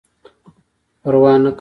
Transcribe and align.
پروا 1.03 1.31
نه 1.37 1.37
کوله. 1.39 1.49